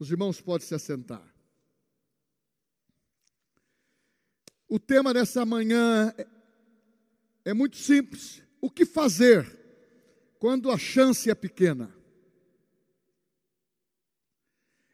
[0.00, 1.22] Os irmãos podem se assentar.
[4.66, 6.14] O tema dessa manhã
[7.44, 8.42] é muito simples.
[8.62, 9.46] O que fazer
[10.38, 11.94] quando a chance é pequena?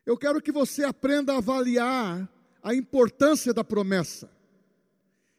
[0.04, 2.28] Eu quero que você aprenda a avaliar
[2.60, 4.28] a importância da promessa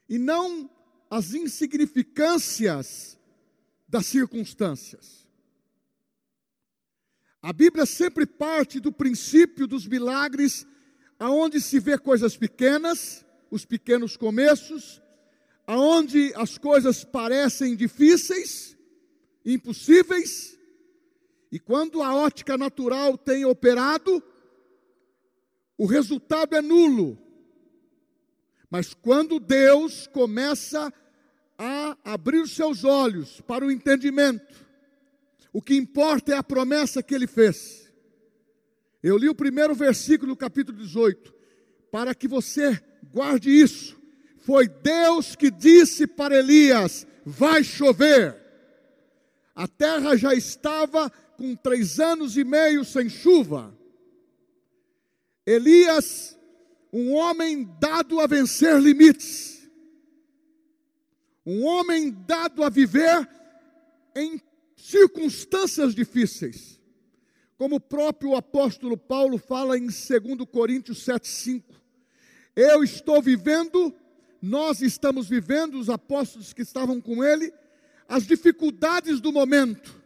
[0.08, 0.70] e não
[1.10, 3.20] as insignificâncias
[3.86, 5.27] das circunstâncias.
[7.48, 10.68] A Bíblia sempre parte do princípio dos milagres,
[11.18, 15.02] aonde se vê coisas pequenas, os pequenos começos,
[15.66, 18.78] aonde as coisas parecem difíceis,
[19.46, 20.60] impossíveis,
[21.50, 24.22] e quando a ótica natural tem operado,
[25.78, 27.18] o resultado é nulo.
[28.70, 30.94] Mas quando Deus começa
[31.58, 34.67] a abrir seus olhos para o entendimento,
[35.58, 37.92] o que importa é a promessa que ele fez.
[39.02, 41.34] Eu li o primeiro versículo do capítulo 18,
[41.92, 42.80] para que você
[43.12, 44.00] guarde isso.
[44.38, 48.40] Foi Deus que disse para Elias: vai chover.
[49.56, 53.76] A terra já estava com três anos e meio sem chuva.
[55.44, 56.38] Elias,
[56.94, 59.68] um homem dado a vencer limites,
[61.44, 63.28] um homem dado a viver
[64.16, 64.40] em
[64.78, 66.80] circunstâncias difíceis.
[67.58, 69.98] Como o próprio apóstolo Paulo fala em 2
[70.50, 71.64] Coríntios 7,5.
[72.56, 73.94] Eu estou vivendo,
[74.42, 77.52] nós estamos vivendo, os apóstolos que estavam com ele,
[78.08, 80.02] as dificuldades do momento,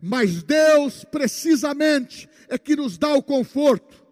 [0.00, 4.05] mas Deus precisamente é que nos dá o conforto.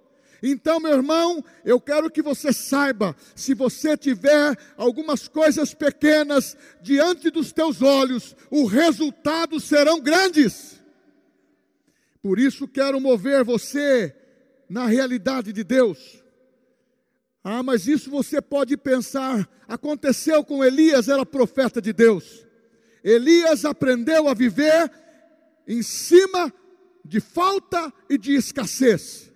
[0.47, 7.31] Então, meu irmão, eu quero que você saiba, se você tiver algumas coisas pequenas diante
[7.31, 10.83] dos teus olhos, os resultados serão grandes.
[12.21, 14.15] Por isso quero mover você
[14.69, 16.23] na realidade de Deus.
[17.43, 22.47] Ah, mas isso você pode pensar, aconteceu com Elias, era profeta de Deus.
[23.03, 24.93] Elias aprendeu a viver
[25.67, 26.53] em cima
[27.03, 29.33] de falta e de escassez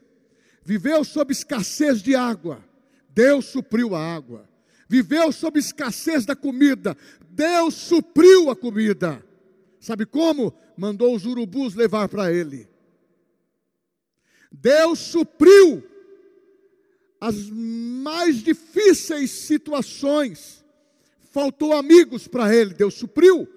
[0.69, 2.63] viveu sob escassez de água,
[3.09, 4.47] Deus supriu a água.
[4.87, 6.95] Viveu sob escassez da comida,
[7.31, 9.25] Deus supriu a comida.
[9.81, 10.53] Sabe como?
[10.77, 12.69] Mandou os urubus levar para ele.
[14.53, 15.83] Deus supriu
[17.19, 20.63] as mais difíceis situações.
[21.33, 23.49] Faltou amigos para ele, Deus supriu.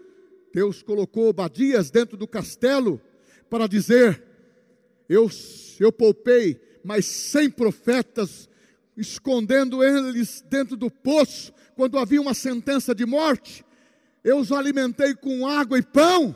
[0.53, 3.01] Deus colocou Obadias dentro do castelo
[3.49, 4.23] para dizer:
[5.09, 5.29] Eu,
[5.77, 8.49] eu poupei mas cem profetas,
[8.95, 13.65] escondendo eles dentro do poço, quando havia uma sentença de morte.
[14.23, 16.35] Eu os alimentei com água e pão.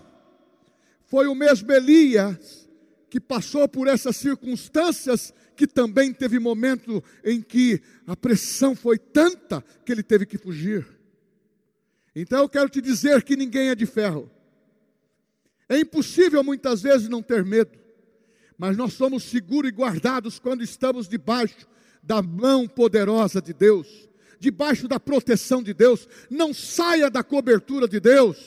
[1.06, 2.68] Foi o mesmo Elias
[3.10, 9.64] que passou por essas circunstâncias, que também teve momento em que a pressão foi tanta
[9.86, 10.86] que ele teve que fugir.
[12.16, 14.30] Então eu quero te dizer que ninguém é de ferro.
[15.70, 17.85] É impossível muitas vezes não ter medo
[18.58, 21.68] mas nós somos seguros e guardados quando estamos debaixo
[22.02, 23.88] da mão poderosa de Deus,
[24.40, 26.08] debaixo da proteção de Deus.
[26.30, 28.38] Não saia da cobertura de Deus.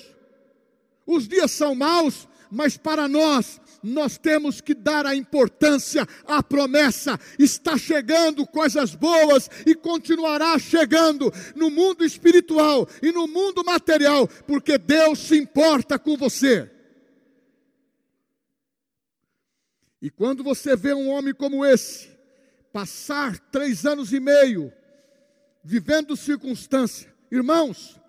[1.06, 7.18] Os dias são maus, mas para nós, nós temos que dar a importância à promessa.
[7.38, 14.78] Está chegando coisas boas e continuará chegando no mundo espiritual e no mundo material, porque
[14.78, 16.70] Deus se importa com você.
[20.00, 22.08] E quando você vê um homem como esse,
[22.72, 24.72] passar três anos e meio,
[25.62, 28.00] vivendo circunstância, irmãos,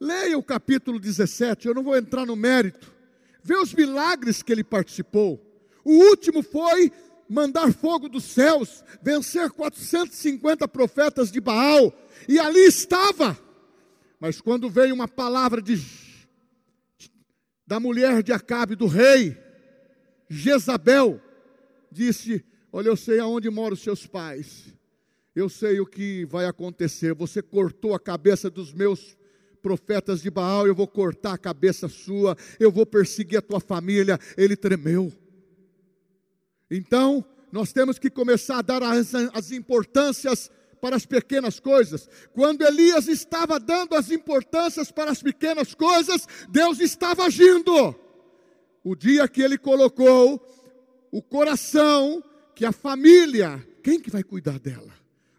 [0.00, 2.92] leia o capítulo 17, eu não vou entrar no mérito,
[3.42, 5.40] vê os milagres que ele participou.
[5.84, 6.92] O último foi
[7.28, 11.96] mandar fogo dos céus, vencer 450 profetas de Baal,
[12.28, 13.38] e ali estava.
[14.18, 15.80] Mas quando veio uma palavra de,
[17.64, 19.38] da mulher de Acabe, do rei,
[20.30, 21.20] Jezabel
[21.90, 24.72] disse: Olha, eu sei aonde moram os seus pais,
[25.34, 27.12] eu sei o que vai acontecer.
[27.14, 29.18] Você cortou a cabeça dos meus
[29.60, 34.18] profetas de Baal, eu vou cortar a cabeça sua, eu vou perseguir a tua família.
[34.36, 35.12] Ele tremeu.
[36.70, 40.48] Então, nós temos que começar a dar as, as importâncias
[40.80, 42.08] para as pequenas coisas.
[42.32, 47.96] Quando Elias estava dando as importâncias para as pequenas coisas, Deus estava agindo.
[48.82, 50.40] O dia que ele colocou
[51.10, 52.22] o coração
[52.54, 54.92] que a família, quem que vai cuidar dela?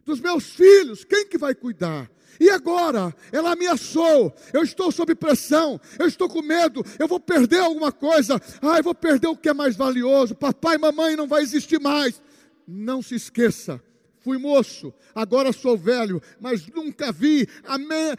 [0.05, 2.09] Dos meus filhos, quem que vai cuidar?
[2.39, 3.15] E agora?
[3.31, 4.33] Ela ameaçou.
[4.51, 5.79] Eu estou sob pressão.
[5.99, 6.83] Eu estou com medo.
[6.97, 8.41] Eu vou perder alguma coisa.
[8.61, 10.33] Ai, vou perder o que é mais valioso.
[10.33, 12.19] Papai e mamãe não vai existir mais.
[12.67, 13.81] não se esqueça,
[14.19, 18.15] fui moço, agora sou velho, mas nunca vi a, me,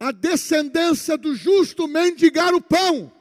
[0.00, 3.12] a descendência do justo mendigar o pão.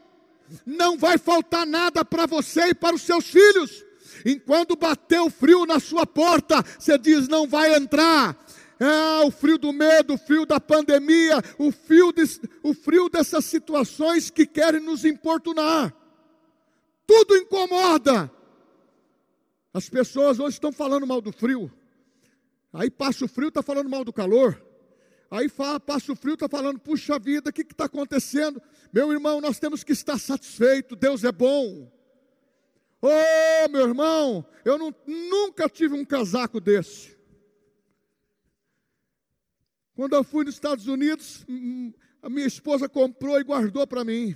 [0.65, 3.83] Não vai faltar nada para você e para os seus filhos.
[4.25, 8.37] Enquanto bateu frio na sua porta, você diz: não vai entrar.
[8.79, 12.23] É, o frio do medo, o frio da pandemia, o frio, de,
[12.63, 15.93] o frio dessas situações que querem nos importunar.
[17.05, 18.31] Tudo incomoda.
[19.73, 21.71] As pessoas hoje estão falando mal do frio.
[22.73, 24.61] Aí passa o frio, está falando mal do calor.
[25.31, 28.61] Aí fala, passa o frio, está falando, puxa vida, o que está acontecendo?
[28.91, 31.89] Meu irmão, nós temos que estar satisfeito, Deus é bom.
[33.01, 37.17] Oh, meu irmão, eu não, nunca tive um casaco desse.
[39.95, 41.45] Quando eu fui nos Estados Unidos,
[42.21, 44.35] a minha esposa comprou e guardou para mim.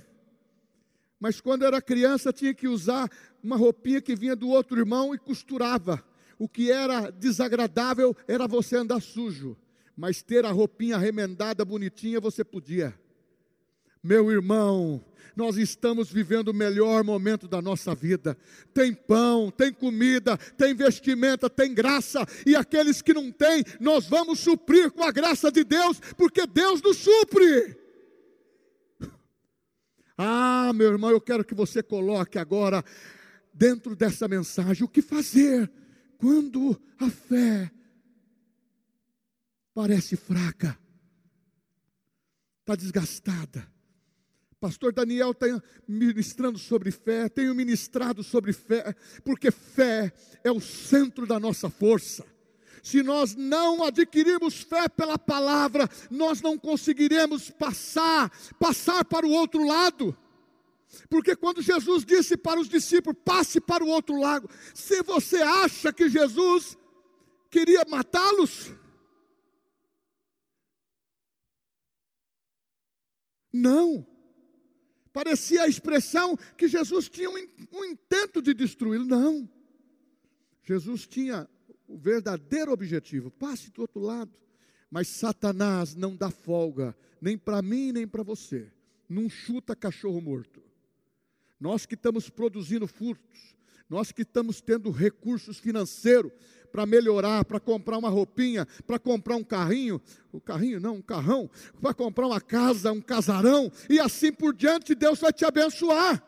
[1.20, 3.10] Mas quando eu era criança, tinha que usar
[3.42, 6.02] uma roupinha que vinha do outro irmão e costurava.
[6.38, 9.56] O que era desagradável era você andar sujo,
[9.96, 12.94] mas ter a roupinha remendada, bonitinha, você podia.
[14.02, 15.02] Meu irmão,
[15.34, 18.36] nós estamos vivendo o melhor momento da nossa vida.
[18.72, 24.40] Tem pão, tem comida, tem vestimenta, tem graça, e aqueles que não têm, nós vamos
[24.40, 27.76] suprir com a graça de Deus, porque Deus nos supre.
[30.18, 32.82] Ah, meu irmão, eu quero que você coloque agora
[33.52, 35.70] dentro dessa mensagem o que fazer
[36.16, 37.70] quando a fé
[39.76, 40.78] parece fraca,
[42.60, 43.70] está desgastada.
[44.58, 45.46] Pastor Daniel está
[45.86, 50.10] ministrando sobre fé, tenho ministrado sobre fé, porque fé
[50.42, 52.24] é o centro da nossa força.
[52.82, 59.62] Se nós não adquirirmos fé pela palavra, nós não conseguiremos passar, passar para o outro
[59.62, 60.16] lado.
[61.10, 65.92] Porque quando Jesus disse para os discípulos: passe para o outro lado, se você acha
[65.92, 66.78] que Jesus
[67.50, 68.72] queria matá-los,
[73.56, 74.06] não.
[75.12, 79.04] Parecia a expressão que Jesus tinha um, um intento de destruí-lo.
[79.04, 79.48] Não.
[80.62, 81.48] Jesus tinha
[81.88, 83.30] o verdadeiro objetivo.
[83.30, 84.32] Passe do outro lado.
[84.90, 88.70] Mas Satanás não dá folga, nem para mim, nem para você.
[89.08, 90.62] Não chuta cachorro morto.
[91.58, 93.56] Nós que estamos produzindo furtos,
[93.88, 96.32] nós que estamos tendo recursos financeiros
[96.76, 99.98] para melhorar, para comprar uma roupinha, para comprar um carrinho,
[100.30, 101.50] o carrinho não, um carrão,
[101.80, 106.22] para comprar uma casa, um casarão, e assim por diante, Deus vai te abençoar.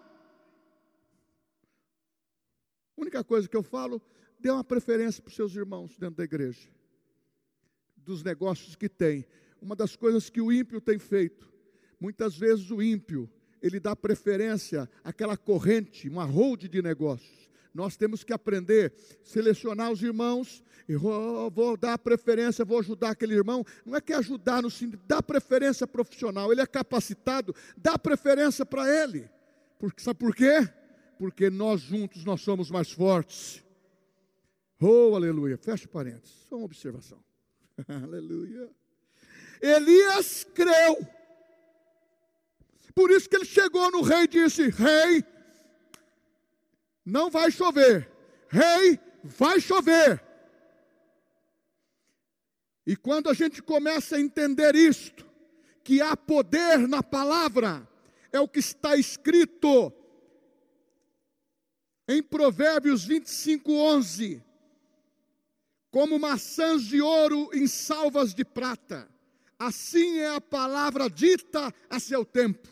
[2.97, 4.01] A única coisa que eu falo
[4.41, 6.67] dê uma preferência para os seus irmãos dentro da igreja,
[7.99, 9.27] dos negócios que tem.
[9.61, 11.53] Uma das coisas que o ímpio tem feito,
[12.01, 13.31] muitas vezes o ímpio,
[13.61, 17.51] ele dá preferência àquela corrente, uma hold de negócios.
[17.79, 18.93] Nós temos que aprender,
[19.23, 23.65] selecionar os irmãos, e vou, dar preferência, vou ajudar aquele irmão.
[23.87, 28.93] Não é que ajudar no sentido, dá preferência profissional, ele é capacitado, dá preferência para
[28.93, 29.31] ele.
[29.79, 30.69] Porque, sabe por quê?
[31.21, 33.63] Porque nós juntos nós somos mais fortes.
[34.81, 35.57] Oh, aleluia.
[35.57, 36.35] Fecha parênteses.
[36.49, 37.23] Só uma observação.
[37.87, 38.69] aleluia.
[39.63, 41.07] Elias creu.
[42.93, 45.25] Por isso que ele chegou no rei e disse: Rei,
[47.09, 48.11] não vai chover.
[48.49, 50.23] Rei, vai chover.
[52.87, 55.27] E quando a gente começa a entender isto,
[55.83, 57.89] que há poder na palavra,
[58.31, 59.93] é o que está escrito
[62.07, 64.45] em Provérbios 25, 11
[65.91, 69.09] como maçãs de ouro em salvas de prata.
[69.59, 72.69] Assim é a palavra dita a seu tempo.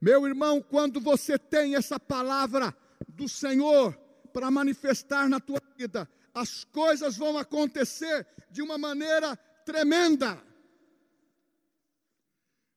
[0.00, 2.76] Meu irmão, quando você tem essa palavra
[3.08, 3.94] do Senhor
[4.32, 10.42] para manifestar na tua vida, as coisas vão acontecer de uma maneira tremenda.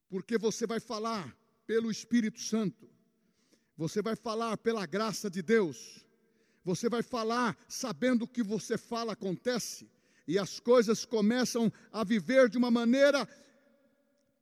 [0.10, 2.90] Porque você vai falar pelo Espírito Santo,
[3.78, 6.06] você vai falar pela graça de Deus,
[6.64, 9.90] você vai falar sabendo que você fala acontece,
[10.28, 13.28] e as coisas começam a viver de uma maneira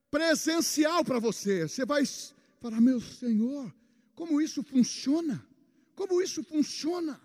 [0.10, 1.68] presencial para você.
[1.68, 2.04] Você vai
[2.62, 3.74] falar: Meu Senhor,
[4.16, 5.46] como isso funciona?
[5.96, 7.20] Como isso funciona?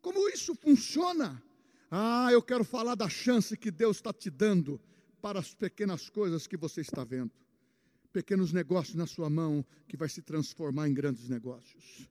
[0.00, 1.42] Como isso funciona?
[1.90, 4.80] Ah, eu quero falar da chance que Deus está te dando
[5.20, 7.32] para as pequenas coisas que você está vendo.
[8.12, 12.10] Pequenos negócios na sua mão que vai se transformar em grandes negócios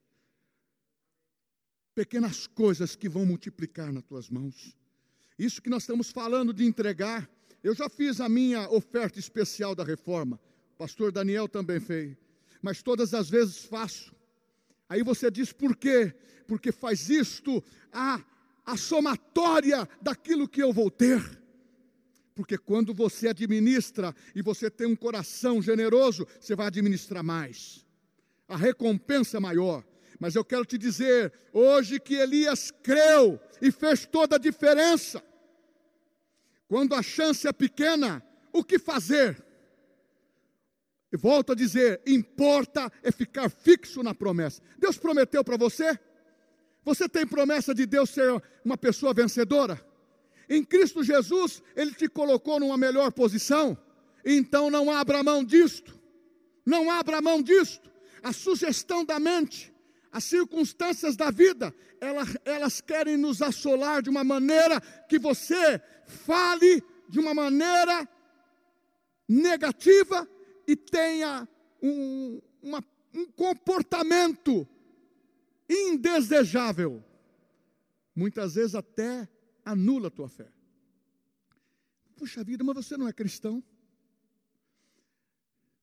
[1.93, 4.75] pequenas coisas que vão multiplicar nas tuas mãos.
[5.37, 7.29] Isso que nós estamos falando de entregar,
[7.63, 10.39] eu já fiz a minha oferta especial da reforma,
[10.73, 12.17] o pastor Daniel também fez,
[12.61, 14.15] mas todas as vezes faço.
[14.91, 16.13] Aí você diz por quê?
[16.45, 18.21] Porque faz isto, ah,
[18.65, 21.41] a somatória daquilo que eu vou ter.
[22.35, 27.87] Porque quando você administra e você tem um coração generoso, você vai administrar mais.
[28.49, 29.81] A recompensa é maior.
[30.19, 35.23] Mas eu quero te dizer hoje que Elias creu e fez toda a diferença.
[36.67, 38.21] Quando a chance é pequena,
[38.51, 39.41] o que fazer?
[41.11, 44.61] E volto a dizer: importa é ficar fixo na promessa.
[44.77, 45.99] Deus prometeu para você?
[46.83, 49.79] Você tem promessa de Deus ser uma pessoa vencedora?
[50.49, 53.77] Em Cristo Jesus, Ele te colocou numa melhor posição.
[54.25, 55.99] Então não abra mão disto.
[56.65, 57.91] Não abra mão disto.
[58.23, 59.73] A sugestão da mente,
[60.11, 66.83] as circunstâncias da vida, elas, elas querem nos assolar de uma maneira que você fale
[67.07, 68.07] de uma maneira
[69.27, 70.27] negativa
[70.71, 71.45] e tenha
[71.83, 72.81] um, uma,
[73.13, 74.65] um comportamento
[75.69, 77.03] indesejável.
[78.15, 79.27] Muitas vezes até
[79.65, 80.49] anula a tua fé.
[82.15, 83.61] Puxa vida, mas você não é cristão.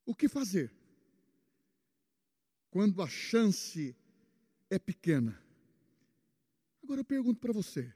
[0.06, 0.72] O que fazer?
[2.70, 3.94] Quando a chance
[4.70, 5.38] é pequena.
[6.82, 7.92] Agora eu pergunto para você: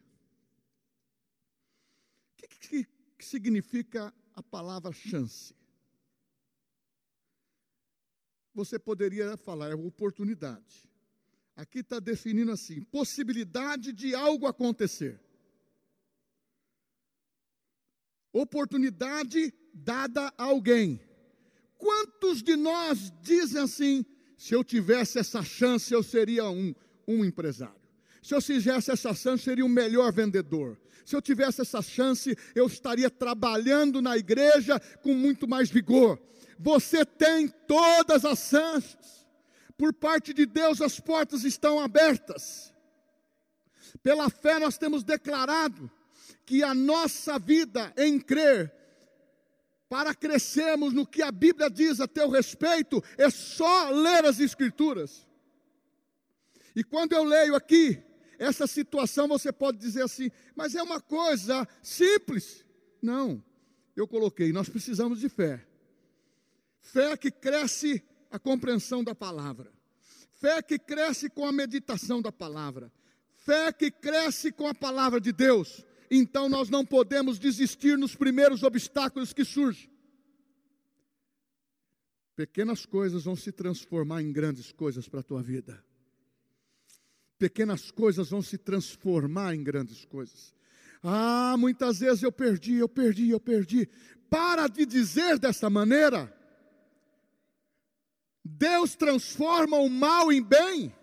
[2.33, 5.55] o que, que, que significa a palavra chance?
[8.55, 10.89] Você poderia falar, é oportunidade.
[11.57, 15.21] Aqui está definindo assim: possibilidade de algo acontecer.
[18.33, 21.01] Oportunidade dada a alguém.
[21.77, 24.05] Quantos de nós dizem assim:
[24.37, 26.75] se eu tivesse essa chance, eu seria um,
[27.07, 27.81] um empresário?
[28.23, 30.79] Se eu tivesse essa chance, seria um melhor vendedor.
[31.05, 36.21] Se eu tivesse essa chance, eu estaria trabalhando na igreja com muito mais vigor.
[36.59, 39.23] Você tem todas as chances
[39.83, 42.73] por parte de Deus as portas estão abertas.
[44.01, 45.91] Pela fé nós temos declarado
[46.47, 48.73] que a nossa vida em crer,
[49.89, 55.27] para crescermos no que a Bíblia diz a teu respeito, é só ler as Escrituras.
[56.77, 58.01] E quando eu leio aqui,
[58.39, 62.65] essa situação você pode dizer assim, mas é uma coisa simples.
[63.03, 63.43] Não,
[63.97, 65.67] eu coloquei, nós precisamos de fé.
[66.83, 69.73] Fé que cresce a compreensão da palavra.
[70.33, 72.93] Fé que cresce com a meditação da palavra.
[73.37, 75.87] Fé que cresce com a palavra de Deus.
[76.11, 79.89] Então nós não podemos desistir nos primeiros obstáculos que surgem.
[82.35, 85.83] Pequenas coisas vão se transformar em grandes coisas para a tua vida.
[87.39, 90.55] Pequenas coisas vão se transformar em grandes coisas.
[91.03, 93.89] Ah, muitas vezes eu perdi, eu perdi, eu perdi.
[94.29, 96.33] Para de dizer dessa maneira.
[98.45, 100.95] Deus transforma o mal em bem.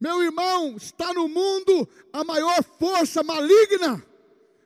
[0.00, 4.04] Meu irmão, está no mundo a maior força maligna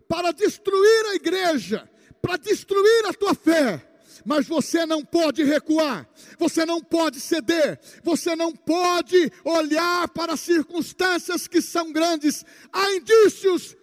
[0.08, 1.88] para destruir a igreja,
[2.22, 3.84] para destruir a tua fé.
[4.24, 6.08] Mas você não pode recuar,
[6.38, 12.44] você não pode ceder, você não pode olhar para circunstâncias que são grandes.
[12.72, 13.76] Há indícios,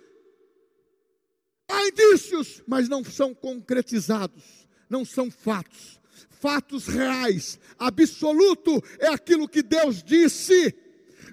[1.70, 6.00] há indícios, mas não são concretizados, não são fatos
[6.46, 10.76] fatos reais, absoluto, é aquilo que Deus disse,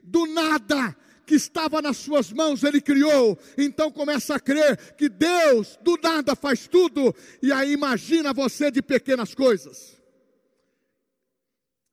[0.02, 3.38] do nada que estava nas suas mãos, Ele criou.
[3.59, 8.81] Então começa a crer que Deus do nada faz tudo, e aí imagina você de
[8.81, 10.00] pequenas coisas.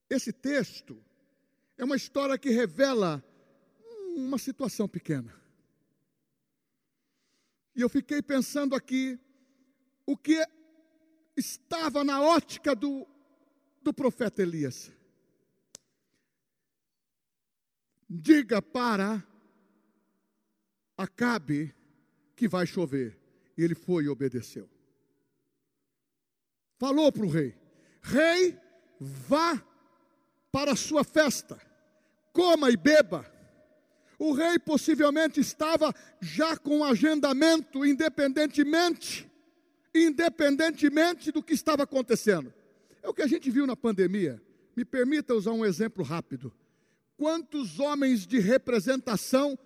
[0.09, 0.97] Esse texto
[1.77, 3.21] é uma história que revela
[4.15, 5.35] uma situação pequena.
[7.75, 9.19] E eu fiquei pensando aqui,
[10.05, 10.41] o que
[11.36, 13.07] estava na ótica do,
[13.81, 14.91] do profeta Elias.
[18.09, 19.24] Diga para
[21.00, 21.74] Acabe
[22.36, 23.17] que vai chover.
[23.57, 24.69] E ele foi e obedeceu.
[26.77, 27.55] Falou para o rei:
[28.01, 28.59] Rei,
[29.00, 29.62] vá
[30.51, 31.57] para a sua festa,
[32.33, 33.25] coma e beba.
[34.17, 39.28] O rei possivelmente estava já com agendamento, independentemente
[39.93, 42.53] independentemente do que estava acontecendo.
[43.01, 44.41] É o que a gente viu na pandemia.
[44.75, 46.53] Me permita usar um exemplo rápido.
[47.17, 49.58] Quantos homens de representação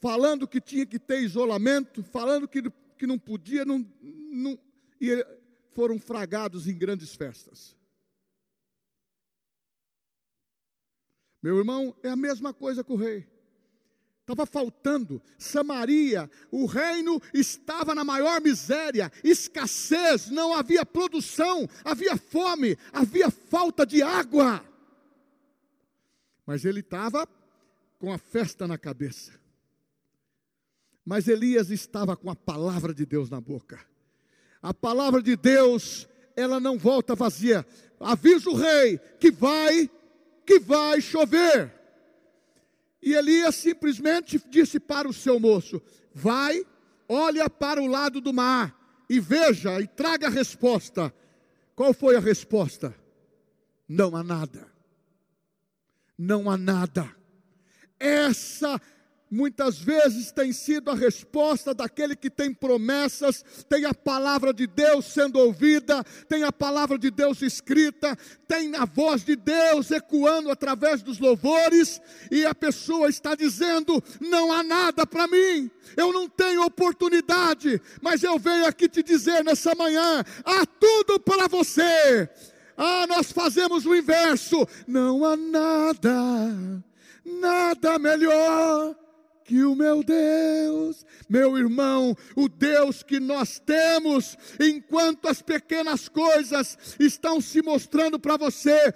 [0.00, 2.62] falando que tinha que ter isolamento, falando que,
[2.96, 4.58] que não podia, não, não,
[5.00, 5.24] e
[5.72, 7.76] foram fragados em grandes festas.
[11.42, 13.26] Meu irmão, é a mesma coisa com o rei.
[14.30, 15.20] Estava faltando.
[15.36, 23.84] Samaria, o reino estava na maior miséria, escassez, não havia produção, havia fome, havia falta
[23.84, 24.64] de água.
[26.46, 27.28] Mas ele estava
[27.98, 29.32] com a festa na cabeça.
[31.04, 33.80] Mas Elias estava com a palavra de Deus na boca.
[34.62, 37.66] A palavra de Deus, ela não volta vazia.
[37.98, 39.90] Avisa o rei que vai,
[40.46, 41.79] que vai chover.
[43.02, 45.80] E Elias simplesmente disse para o seu moço:
[46.14, 46.64] Vai,
[47.08, 48.76] olha para o lado do mar
[49.08, 51.12] e veja e traga a resposta.
[51.74, 52.94] Qual foi a resposta?
[53.88, 54.70] Não há nada.
[56.16, 57.08] Não há nada.
[57.98, 58.80] Essa
[59.30, 65.04] muitas vezes tem sido a resposta daquele que tem promessas, tem a palavra de Deus
[65.04, 68.16] sendo ouvida, tem a palavra de Deus escrita,
[68.48, 74.52] tem a voz de Deus ecoando através dos louvores, e a pessoa está dizendo: não
[74.52, 79.74] há nada para mim, eu não tenho oportunidade, mas eu venho aqui te dizer nessa
[79.76, 82.28] manhã: há tudo para você.
[82.76, 86.82] Ah, nós fazemos o inverso, não há nada,
[87.22, 88.96] nada melhor
[89.50, 96.78] que o meu Deus, meu irmão, o Deus que nós temos, enquanto as pequenas coisas
[97.00, 98.94] estão se mostrando para você,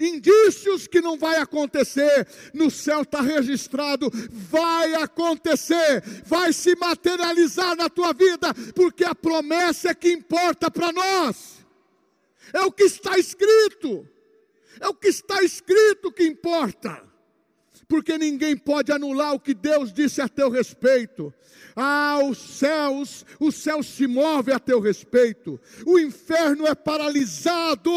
[0.00, 7.90] indícios que não vai acontecer, no céu está registrado, vai acontecer, vai se materializar na
[7.90, 11.58] tua vida, porque a promessa é que importa para nós,
[12.54, 14.08] é o que está escrito,
[14.80, 17.09] é o que está escrito que importa
[17.90, 21.34] porque ninguém pode anular o que Deus disse a teu respeito.
[21.74, 25.60] Ah, os céus, o céu se move a teu respeito.
[25.86, 27.90] O inferno é paralisado.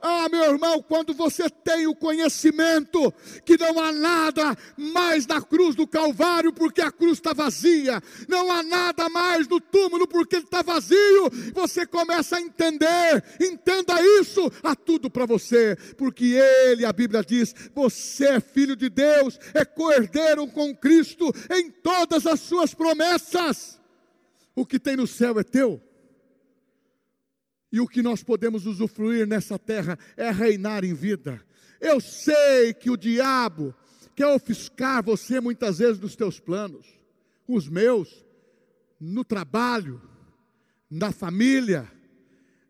[0.00, 3.12] Ah, meu irmão, quando você tem o conhecimento
[3.44, 8.50] que não há nada mais na cruz do Calvário, porque a cruz está vazia, não
[8.52, 13.24] há nada mais no túmulo, porque ele está vazio, você começa a entender.
[13.40, 16.24] Entenda isso, há tudo para você, porque
[16.66, 22.26] ele, a Bíblia diz, você é filho de Deus, é coerdeiro com Cristo em todas
[22.26, 23.80] as suas promessas promessas.
[24.54, 25.82] O que tem no céu é teu.
[27.70, 31.42] E o que nós podemos usufruir nessa terra é reinar em vida.
[31.80, 33.74] Eu sei que o diabo
[34.14, 36.86] quer ofuscar você muitas vezes dos teus planos,
[37.46, 38.24] os meus,
[38.98, 40.00] no trabalho,
[40.90, 41.90] na família,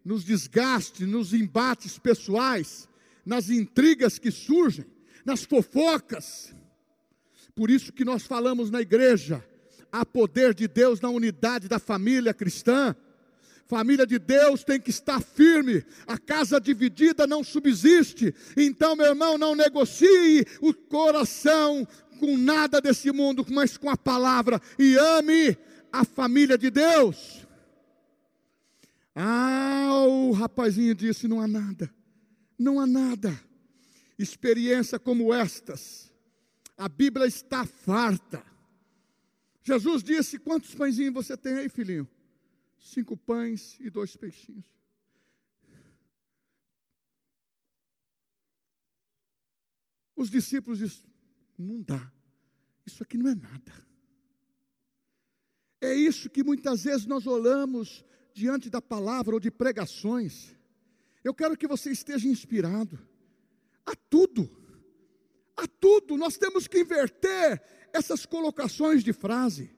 [0.05, 2.89] nos desgastes, nos embates pessoais,
[3.25, 4.87] nas intrigas que surgem,
[5.27, 6.55] nas fofocas.
[7.55, 9.45] Por isso que nós falamos na igreja,
[9.91, 12.95] há poder de Deus na unidade da família cristã.
[13.67, 15.85] Família de Deus tem que estar firme.
[16.07, 18.33] A casa dividida não subsiste.
[18.57, 21.87] Então, meu irmão, não negocie o coração
[22.21, 24.61] com nada desse mundo, mas com a palavra.
[24.79, 25.59] E ame
[25.91, 27.45] a família de Deus.
[29.13, 31.91] Ah, o rapazinho disse: não há nada.
[32.57, 33.46] Não há nada.
[34.19, 36.13] Experiência como estas.
[36.77, 38.45] A Bíblia está farta
[39.67, 42.09] Jesus disse: Quantos pãezinhos você tem aí, filhinho?
[42.79, 44.65] Cinco pães e dois peixinhos.
[50.15, 51.11] Os discípulos disseram:
[51.59, 52.13] Não dá,
[52.87, 53.73] isso aqui não é nada.
[55.81, 60.55] É isso que muitas vezes nós olhamos diante da palavra ou de pregações.
[61.25, 62.97] Eu quero que você esteja inspirado.
[63.87, 64.51] A tudo,
[65.57, 69.71] a tudo, nós temos que inverter essas colocações de frase,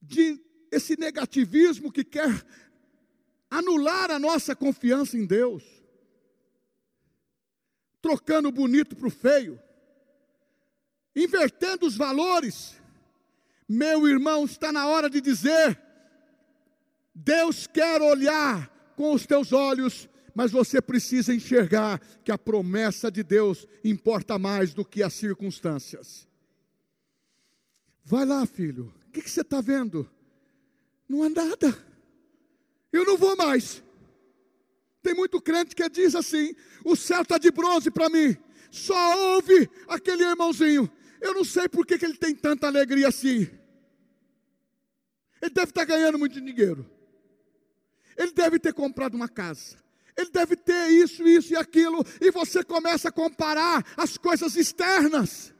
[0.00, 2.46] de esse negativismo que quer
[3.50, 5.64] anular a nossa confiança em Deus,
[8.00, 9.60] trocando o bonito para o feio,
[11.14, 12.80] invertendo os valores.
[13.68, 15.80] Meu irmão, está na hora de dizer:
[17.14, 23.22] Deus quer olhar com os teus olhos mas você precisa enxergar que a promessa de
[23.22, 26.28] Deus importa mais do que as circunstâncias.
[28.04, 30.08] Vai lá, filho, o que, que você está vendo?
[31.08, 31.76] Não há nada,
[32.92, 33.82] eu não vou mais.
[35.02, 38.36] Tem muito crente que diz assim: o céu está de bronze para mim,
[38.70, 40.90] só ouve aquele irmãozinho.
[41.20, 43.48] Eu não sei por que, que ele tem tanta alegria assim.
[45.40, 46.88] Ele deve estar tá ganhando muito dinheiro.
[48.16, 49.76] Ele deve ter comprado uma casa
[50.16, 55.54] ele deve ter isso, isso e aquilo, e você começa a comparar as coisas externas.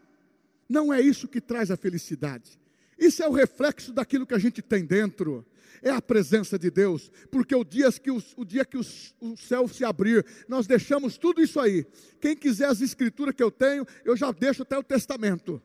[0.68, 2.58] Não é isso que traz a felicidade.
[2.98, 5.44] Isso é o reflexo daquilo que a gente tem dentro.
[5.82, 8.82] É a presença de Deus, porque o dia que, o, o dia que o,
[9.20, 11.86] o céu se abrir, nós deixamos tudo isso aí.
[12.20, 15.60] Quem quiser as escrituras que eu tenho, eu já deixo até o testamento.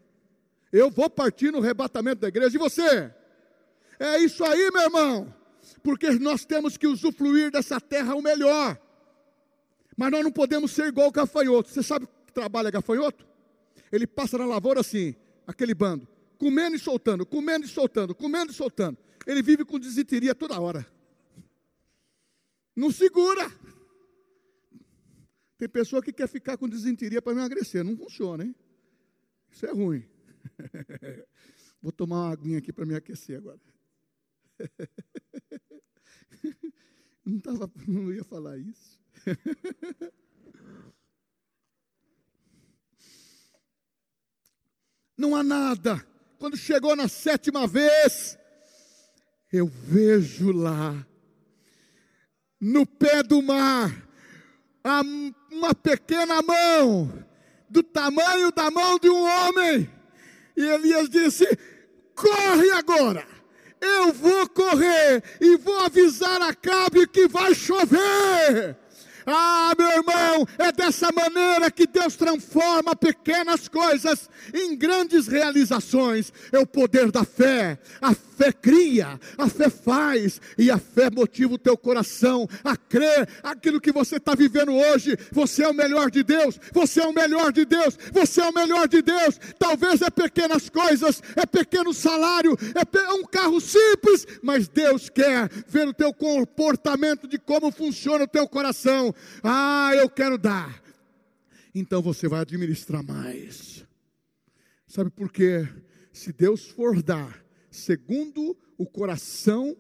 [0.72, 2.56] Eu vou partir no rebatamento da igreja.
[2.56, 3.12] E você?
[4.00, 5.45] É isso aí, meu irmão
[5.86, 8.76] porque nós temos que usufruir dessa terra o melhor.
[9.96, 11.70] Mas nós não podemos ser igual o gafanhoto.
[11.70, 13.24] Você sabe que trabalha gafanhoto?
[13.92, 16.08] Ele passa na lavoura assim, aquele bando.
[16.40, 18.98] comendo e soltando, comendo e soltando, comendo e soltando.
[19.28, 20.84] Ele vive com desiteria toda hora.
[22.76, 23.48] Não segura.
[25.56, 27.84] Tem pessoa que quer ficar com desinteria para emagrecer.
[27.84, 28.56] Não funciona, hein?
[29.52, 30.04] Isso é ruim.
[31.80, 33.62] Vou tomar uma aguinha aqui para me aquecer agora.
[37.26, 39.02] Não, tava, não ia falar isso.
[45.18, 46.06] Não há nada.
[46.38, 48.38] Quando chegou na sétima vez,
[49.52, 51.08] eu vejo lá,
[52.60, 54.08] no pé do mar,
[55.52, 57.26] uma pequena mão,
[57.70, 59.90] do tamanho da mão de um homem.
[60.56, 61.46] E Elias disse:
[62.14, 63.35] corre agora.
[63.82, 68.76] Eu vou correr e vou avisar a Cabe que vai chover.
[69.26, 76.32] Ah, meu irmão, é dessa maneira que Deus transforma pequenas coisas em grandes realizações.
[76.52, 77.80] É o poder da fé.
[78.02, 83.28] A fé cria, a fé faz, e a fé motiva o teu coração a crer
[83.42, 85.18] aquilo que você está vivendo hoje.
[85.32, 88.54] Você é o melhor de Deus, você é o melhor de Deus, você é o
[88.54, 89.40] melhor de Deus.
[89.58, 95.88] Talvez é pequenas coisas, é pequeno salário, é um carro simples, mas Deus quer ver
[95.88, 99.15] o teu comportamento de como funciona o teu coração.
[99.44, 100.84] Ah, eu quero dar.
[101.74, 103.86] Então você vai administrar mais.
[104.88, 105.68] Sabe por quê?
[106.14, 109.76] Se Deus for dar, segundo o coração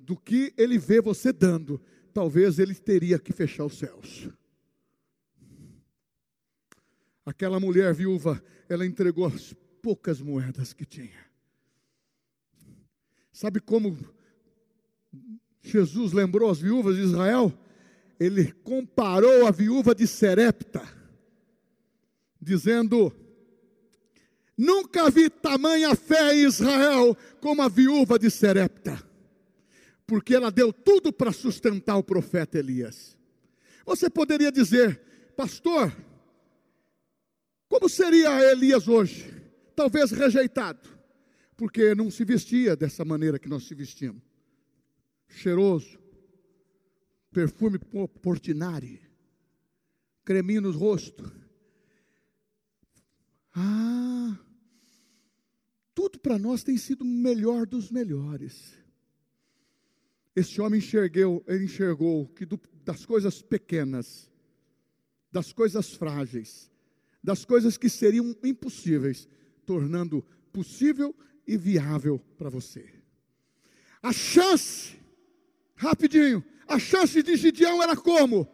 [0.00, 1.80] do que ele vê você dando,
[2.12, 4.28] talvez ele teria que fechar os céus.
[7.24, 11.28] Aquela mulher viúva, ela entregou as poucas moedas que tinha.
[13.30, 13.96] Sabe como
[15.60, 17.56] Jesus lembrou as viúvas de Israel?
[18.18, 20.82] Ele comparou a viúva de Serepta,
[22.40, 23.14] dizendo:
[24.56, 29.00] Nunca vi tamanha fé em Israel como a viúva de Serepta,
[30.04, 33.16] porque ela deu tudo para sustentar o profeta Elias.
[33.86, 35.00] Você poderia dizer,
[35.36, 35.96] pastor,
[37.68, 39.32] como seria Elias hoje?
[39.76, 40.88] Talvez rejeitado,
[41.56, 44.20] porque não se vestia dessa maneira que nós se vestimos.
[45.28, 45.98] Cheiroso,
[47.30, 47.78] perfume
[48.22, 49.00] portinari,
[50.24, 51.30] creminho no rosto.
[53.54, 54.38] Ah,
[55.94, 58.74] tudo para nós tem sido o melhor dos melhores.
[60.34, 64.30] Esse homem enxergou, ele enxergou que do, das coisas pequenas,
[65.32, 66.70] das coisas frágeis,
[67.22, 69.28] das coisas que seriam impossíveis,
[69.66, 71.14] tornando possível
[71.46, 72.88] e viável para você.
[74.00, 74.96] A chance,
[75.78, 78.46] rapidinho, a chance de Gideão era como?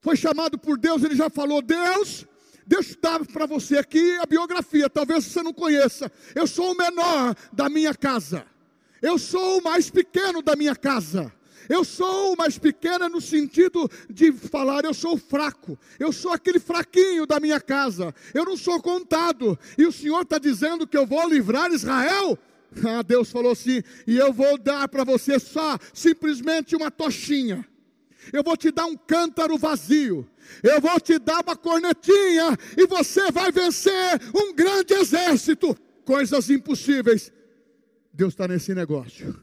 [0.00, 2.26] Foi chamado por Deus, ele já falou: Deus,
[2.68, 6.10] eu dar para você aqui a biografia, talvez você não conheça.
[6.34, 8.44] Eu sou o menor da minha casa.
[9.00, 11.32] Eu sou o mais pequeno da minha casa.
[11.68, 16.58] Eu sou o mais pequeno no sentido de falar, eu sou fraco, eu sou aquele
[16.58, 21.06] fraquinho da minha casa, eu não sou contado, e o Senhor está dizendo que eu
[21.06, 22.36] vou livrar Israel?
[22.84, 27.66] Ah, Deus falou assim, e eu vou dar para você só simplesmente uma tochinha
[28.30, 30.28] eu vou te dar um cântaro vazio,
[30.62, 35.74] eu vou te dar uma cornetinha, e você vai vencer um grande exército.
[36.04, 37.32] Coisas impossíveis.
[38.12, 39.34] Deus está nesse negócio.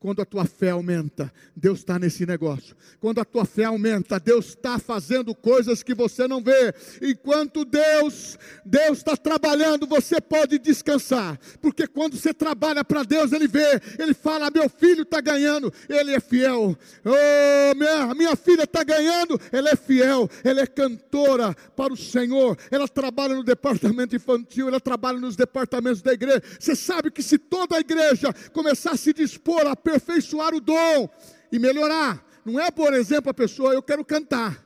[0.00, 2.76] Quando a tua fé aumenta, Deus está nesse negócio.
[3.00, 6.72] Quando a tua fé aumenta, Deus está fazendo coisas que você não vê.
[7.02, 11.36] Enquanto Deus, Deus está trabalhando, você pode descansar.
[11.60, 16.14] Porque quando você trabalha para Deus, Ele vê, Ele fala: meu filho está ganhando, Ele
[16.14, 16.78] é fiel.
[17.04, 20.30] Oh, minha, minha filha está ganhando, Ele é fiel.
[20.44, 22.56] Ela é cantora para o Senhor.
[22.70, 26.42] Ela trabalha no departamento infantil, ela trabalha nos departamentos da igreja.
[26.58, 31.08] Você sabe que se toda a igreja começar a se dispor a aperfeiçoar o dom
[31.50, 32.24] e melhorar.
[32.44, 34.64] Não é, por exemplo, a pessoa, eu quero cantar.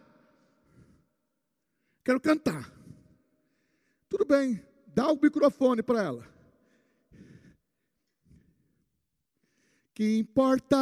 [2.04, 2.72] Quero cantar.
[4.08, 6.32] Tudo bem, dá o microfone para ela.
[9.94, 10.76] Que importa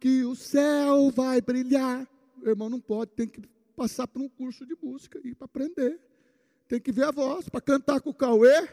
[0.00, 2.08] que o céu vai brilhar.
[2.42, 3.42] O irmão não pode, tem que
[3.76, 6.00] passar por um curso de música e para aprender.
[6.66, 8.68] Tem que ver a voz para cantar com o Cauê,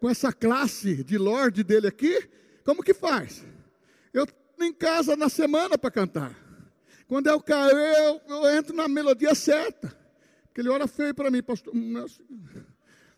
[0.00, 2.28] com essa classe de Lorde dele aqui.
[2.64, 3.44] Como que faz?
[4.58, 6.34] Em casa na semana para cantar.
[7.06, 9.96] Quando eu caio, eu, eu, entro na melodia certa.
[10.46, 11.72] Porque ele olha feio para mim, pastor.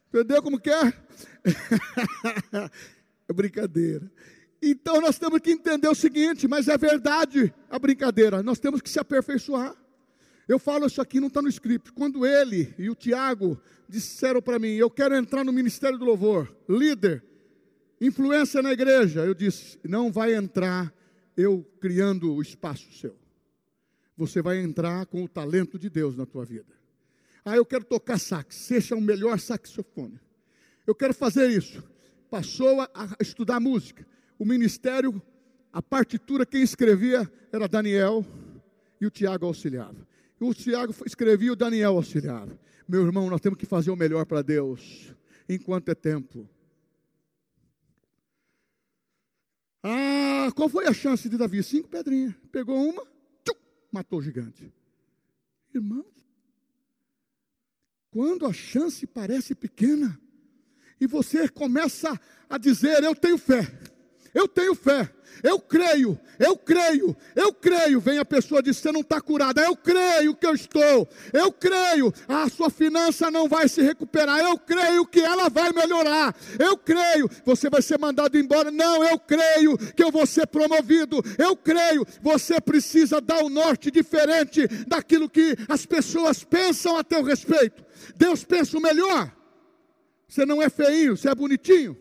[0.09, 0.93] Entendeu como que é?
[3.29, 4.11] é brincadeira.
[4.61, 8.91] Então nós temos que entender o seguinte, mas é verdade a brincadeira, nós temos que
[8.91, 9.75] se aperfeiçoar.
[10.49, 11.93] Eu falo isso aqui, não está no script.
[11.93, 16.53] Quando ele e o Tiago disseram para mim, eu quero entrar no Ministério do Louvor,
[16.69, 17.23] líder,
[18.01, 20.93] influência na igreja, eu disse, não vai entrar
[21.39, 23.17] eu criando o espaço seu.
[24.17, 26.75] Você vai entrar com o talento de Deus na tua vida.
[27.45, 30.19] Ah, eu quero tocar sax, seja o melhor saxofone.
[30.85, 31.83] Eu quero fazer isso.
[32.29, 34.05] Passou a, estudar música.
[34.37, 35.23] O ministério,
[35.73, 38.27] a partitura, quem escrevia era Daniel
[39.01, 40.09] e o Tiago auxiliava.
[40.41, 42.59] O Tiago escrevia o Daniel auxiliava.
[42.89, 45.15] Meu irmão, nós temos que fazer o melhor para Deus,
[45.49, 46.49] enquanto é tempo.
[49.91, 51.63] Ah, qual foi a chance de Davi?
[51.63, 52.35] Cinco pedrinhas.
[52.53, 53.03] Pegou uma,
[53.43, 53.55] tchum,
[53.91, 54.71] matou o gigante.
[55.75, 56.05] Irmãos,
[58.11, 60.21] quando a chance parece pequena,
[61.01, 62.21] e você começa
[62.51, 63.63] a dizer: Eu tenho fé,
[64.39, 65.11] eu tenho fé,
[65.43, 68.01] eu creio, eu creio, eu creio.
[68.01, 69.61] Vem a pessoa diz: Você não está curada.
[69.61, 71.09] Eu creio que eu estou.
[71.33, 72.13] Eu creio.
[72.29, 74.39] A sua finança não vai se recuperar.
[74.41, 76.35] Eu creio que ela vai melhorar.
[76.59, 77.29] Eu creio.
[77.45, 78.71] Você vai ser mandado embora.
[78.71, 81.23] Não, eu creio que eu vou ser promovido.
[81.37, 82.07] Eu creio.
[82.23, 87.85] Você precisa dar o um norte diferente daquilo que as pessoas pensam a teu respeito.
[88.17, 89.33] Deus pensa o melhor.
[90.29, 91.97] Você não é feinho, você é bonitinho.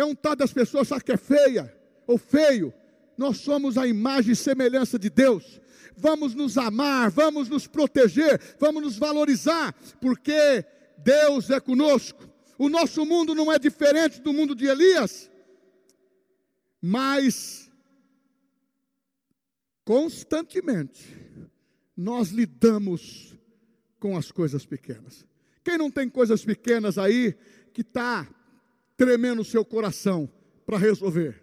[0.00, 1.70] É um tal das pessoas só que é feia
[2.06, 2.72] ou feio.
[3.18, 5.60] Nós somos a imagem e semelhança de Deus.
[5.94, 10.64] Vamos nos amar, vamos nos proteger, vamos nos valorizar, porque
[10.96, 12.26] Deus é conosco.
[12.56, 15.30] O nosso mundo não é diferente do mundo de Elias,
[16.80, 17.70] mas
[19.84, 21.14] constantemente
[21.94, 23.36] nós lidamos
[23.98, 25.26] com as coisas pequenas.
[25.62, 27.34] Quem não tem coisas pequenas aí
[27.74, 28.26] que está
[29.00, 30.30] tremendo o seu coração
[30.66, 31.42] para resolver?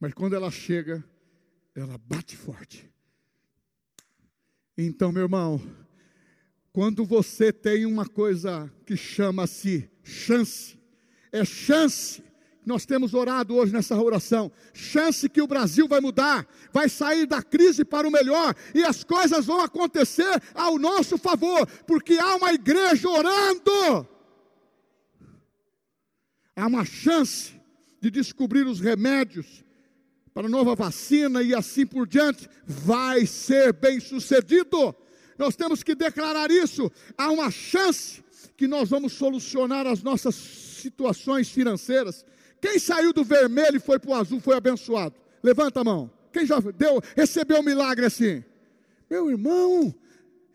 [0.00, 1.04] Mas quando ela chega,
[1.76, 2.92] ela bate forte.
[4.76, 5.62] Então, meu irmão,
[6.72, 10.76] quando você tem uma coisa que chama-se chance,
[11.30, 12.20] é chance.
[12.66, 14.50] Nós temos orado hoje nessa oração.
[14.74, 19.04] Chance que o Brasil vai mudar, vai sair da crise para o melhor e as
[19.04, 24.15] coisas vão acontecer ao nosso favor, porque há uma igreja orando.
[26.56, 27.52] Há uma chance
[28.00, 29.62] de descobrir os remédios,
[30.32, 34.94] para a nova vacina e assim por diante, vai ser bem sucedido.
[35.38, 36.90] Nós temos que declarar isso.
[37.16, 38.22] Há uma chance
[38.56, 42.24] que nós vamos solucionar as nossas situações financeiras.
[42.60, 45.14] Quem saiu do vermelho e foi para o azul foi abençoado.
[45.42, 46.10] Levanta a mão.
[46.32, 48.42] Quem já deu, recebeu um milagre assim?
[49.08, 49.94] Meu irmão,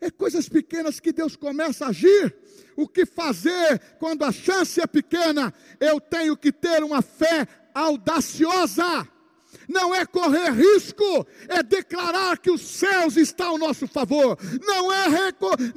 [0.02, 2.34] é coisas pequenas que Deus começa a agir.
[2.76, 5.54] O que fazer quando a chance é pequena?
[5.78, 9.08] Eu tenho que ter uma fé audaciosa
[9.68, 15.06] não é correr risco, é declarar que os céus estão ao nosso favor, não é,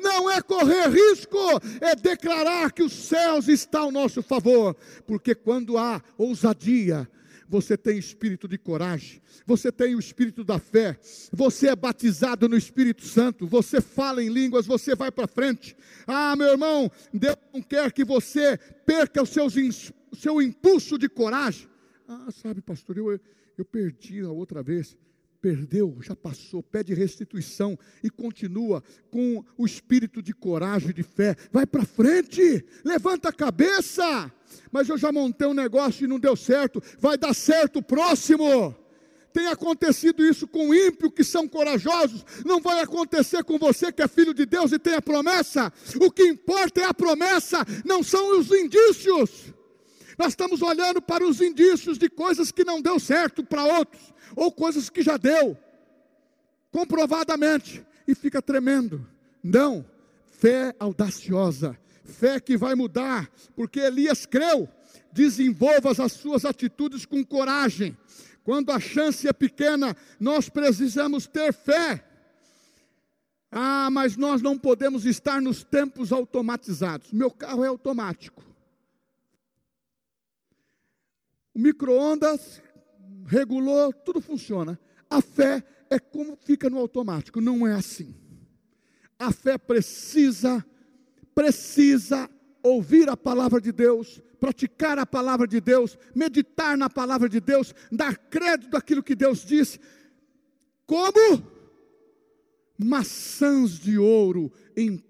[0.01, 1.37] não é correr risco,
[1.79, 7.07] é declarar que os céus estão ao nosso favor, porque quando há ousadia,
[7.47, 10.97] você tem espírito de coragem, você tem o espírito da fé,
[11.31, 15.75] você é batizado no Espírito Santo, você fala em línguas, você vai para frente.
[16.07, 21.67] Ah, meu irmão, Deus não quer que você perca o seu, impulso de coragem.
[22.07, 23.19] Ah, sabe, pastor, eu,
[23.57, 24.97] eu perdi a outra vez.
[25.45, 31.35] Perdeu, já passou, pede restituição e continua com o espírito de coragem e de fé.
[31.51, 34.33] Vai para frente, levanta a cabeça.
[34.71, 36.81] Mas eu já montei um negócio e não deu certo.
[36.97, 38.75] Vai dar certo o próximo
[39.31, 44.07] tem acontecido isso com ímpios que são corajosos, não vai acontecer com você que é
[44.07, 45.73] filho de Deus e tem a promessa.
[45.99, 49.53] O que importa é a promessa, não são os indícios.
[50.17, 54.51] Nós estamos olhando para os indícios de coisas que não deu certo para outros, ou
[54.51, 55.57] coisas que já deu,
[56.71, 59.05] comprovadamente, e fica tremendo.
[59.43, 59.85] Não,
[60.25, 64.69] fé audaciosa, fé que vai mudar, porque Elias creu.
[65.11, 67.97] Desenvolva as suas atitudes com coragem.
[68.43, 72.05] Quando a chance é pequena, nós precisamos ter fé.
[73.49, 77.13] Ah, mas nós não podemos estar nos tempos automatizados.
[77.13, 78.43] Meu carro é automático.
[81.55, 82.61] O micro-ondas
[83.25, 84.77] regulou, tudo funciona.
[85.09, 88.13] A fé é como fica no automático, não é assim.
[89.17, 90.63] A fé precisa,
[91.33, 92.29] precisa
[92.61, 97.73] ouvir a palavra de Deus, praticar a palavra de Deus, meditar na palavra de Deus,
[97.89, 99.79] dar crédito àquilo que Deus disse.
[100.85, 101.55] Como?
[102.77, 105.01] Maçãs de ouro em,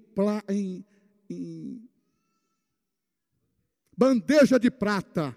[0.47, 0.85] em,
[1.27, 1.89] em
[3.97, 5.35] bandeja de prata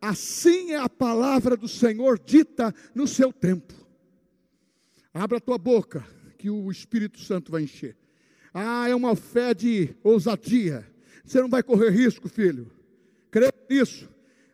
[0.00, 3.74] Assim é a palavra do Senhor dita no seu tempo.
[5.12, 6.06] Abra a tua boca,
[6.38, 7.96] que o Espírito Santo vai encher.
[8.54, 10.86] Ah, é uma fé de ousadia.
[11.24, 12.72] Você não vai correr risco, filho.
[13.30, 14.08] Creia nisso.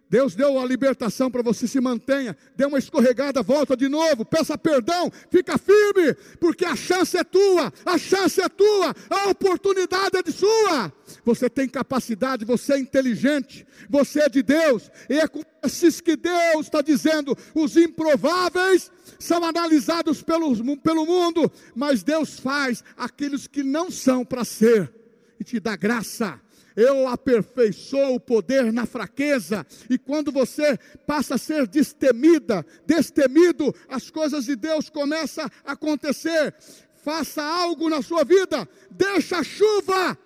[0.09, 2.37] Deus deu a libertação para você se mantenha.
[2.55, 7.73] Deu uma escorregada, volta de novo, peça perdão, fica firme, porque a chance é tua,
[7.85, 10.93] a chance é tua, a oportunidade é de sua.
[11.25, 16.17] Você tem capacidade, você é inteligente, você é de Deus, e é com esses que
[16.17, 23.65] Deus está dizendo: os improváveis são analisados pelo, pelo mundo, mas Deus faz aqueles que
[23.65, 24.93] não são para ser,
[25.41, 26.41] e te dá graça
[26.77, 34.11] eu aperfeiçoo o poder na fraqueza, e quando você passa a ser destemida, destemido, as
[34.11, 36.55] coisas de Deus começam a acontecer.
[37.03, 40.19] Faça algo na sua vida, deixa a chuva.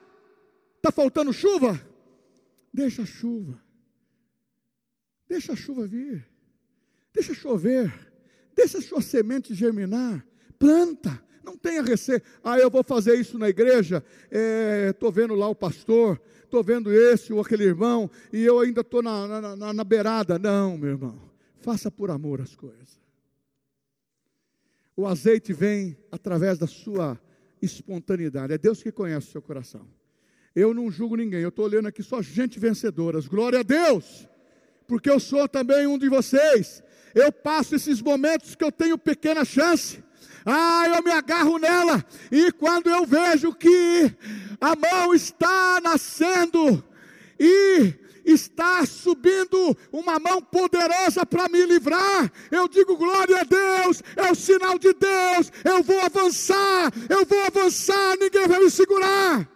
[0.76, 1.80] Está faltando chuva?
[2.72, 3.62] Deixa a chuva.
[5.28, 6.26] Deixa a chuva vir.
[7.12, 7.92] Deixa chover.
[8.54, 10.24] Deixa a sua semente germinar.
[10.58, 11.22] Planta.
[11.44, 12.22] Não tenha receio.
[12.42, 14.04] Ah, eu vou fazer isso na igreja.
[14.90, 18.80] Estou é, vendo lá o pastor estou vendo esse ou aquele irmão e eu ainda
[18.80, 20.38] estou na, na, na, na beirada.
[20.38, 21.18] Não, meu irmão,
[21.60, 23.00] faça por amor as coisas.
[24.96, 27.18] O azeite vem através da sua
[27.62, 29.86] espontaneidade, é Deus que conhece o seu coração.
[30.54, 34.28] Eu não julgo ninguém, eu estou olhando aqui só gente vencedoras, glória a Deus,
[34.88, 36.82] porque eu sou também um de vocês.
[37.14, 40.02] Eu passo esses momentos que eu tenho pequena chance,
[40.44, 44.14] ah, eu me agarro nela, e quando eu vejo que
[44.61, 46.83] a mão está nascendo
[47.38, 52.30] e está subindo uma mão poderosa para me livrar.
[52.50, 55.50] Eu digo glória a Deus, é o sinal de Deus.
[55.64, 59.48] Eu vou avançar, eu vou avançar, ninguém vai me segurar.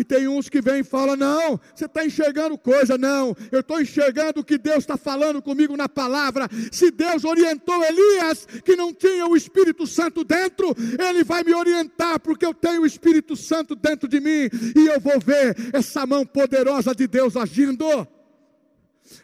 [0.00, 3.78] E tem uns que vêm e falam: não, você está enxergando coisa, não, eu estou
[3.78, 6.48] enxergando o que Deus está falando comigo na palavra.
[6.72, 12.18] Se Deus orientou Elias, que não tinha o Espírito Santo dentro, Ele vai me orientar,
[12.18, 16.24] porque eu tenho o Espírito Santo dentro de mim, e eu vou ver essa mão
[16.24, 17.84] poderosa de Deus agindo.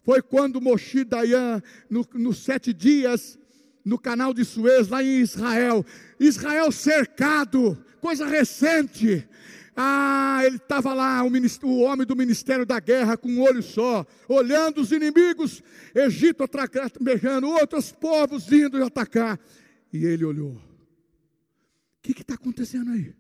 [0.04, 3.38] Foi quando Moshi Dayan, nos no sete dias,
[3.82, 5.86] no canal de Suez, lá em Israel,
[6.20, 9.26] Israel cercado, coisa recente,
[9.76, 11.30] ah, ele estava lá, o,
[11.66, 15.62] o, homem do ministério da guerra, com um olho só, olhando os inimigos,
[15.94, 16.44] Egito
[17.00, 19.38] beijando, outros povos vindo atacar.
[19.92, 20.60] E ele olhou: O
[22.02, 23.14] que está acontecendo aí?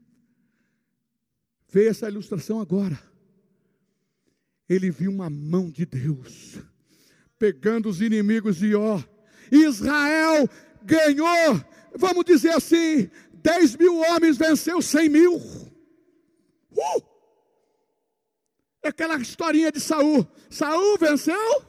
[1.70, 2.98] Veio essa ilustração agora.
[4.68, 6.58] Ele viu uma mão de Deus
[7.38, 9.02] pegando os inimigos de Ó.
[9.50, 10.48] Israel
[10.82, 11.64] ganhou,
[11.94, 15.40] vamos dizer assim, 10 mil homens venceu 100 mil.
[16.76, 17.02] Uh!
[18.82, 20.26] É aquela historinha de Saul.
[20.48, 21.64] Saul venceu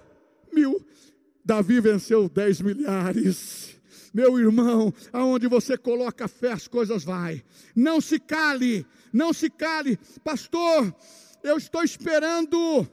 [0.54, 0.86] mil.
[1.44, 3.80] Davi venceu dez milhares.
[4.14, 7.44] Meu irmão, aonde você coloca fé, as coisas vai.
[7.76, 9.98] Não se cale, não se cale.
[10.24, 10.94] Pastor,
[11.44, 12.88] eu estou esperando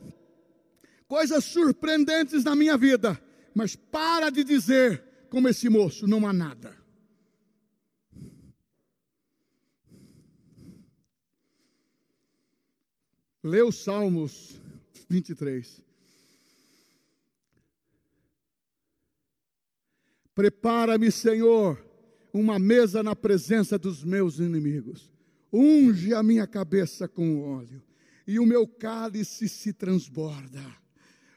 [1.07, 3.21] coisas surpreendentes na minha vida.
[3.55, 6.84] Mas para de dizer, como esse moço, não há nada.
[13.45, 14.59] Lê os Salmos
[15.07, 15.83] 23.
[20.35, 21.79] Prepara-me, Senhor,
[22.33, 25.13] uma mesa na presença dos meus inimigos.
[25.53, 27.83] Unge a minha cabeça com óleo,
[28.27, 30.65] e o meu cálice se transborda.